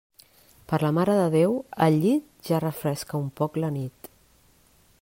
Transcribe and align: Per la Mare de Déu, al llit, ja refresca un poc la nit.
Per 0.69 0.77
la 0.83 0.89
Mare 0.97 1.17
de 1.19 1.27
Déu, 1.35 1.53
al 1.87 1.97
llit, 2.05 2.25
ja 2.47 2.63
refresca 2.65 3.21
un 3.25 3.31
poc 3.43 3.61
la 3.65 3.71
nit. 3.77 4.11